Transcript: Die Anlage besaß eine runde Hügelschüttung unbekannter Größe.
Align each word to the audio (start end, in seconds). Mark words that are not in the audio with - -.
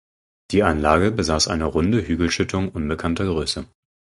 Die 0.49 0.63
Anlage 0.63 1.11
besaß 1.11 1.47
eine 1.47 1.65
runde 1.65 2.01
Hügelschüttung 2.01 2.69
unbekannter 2.69 3.25
Größe. 3.25 3.65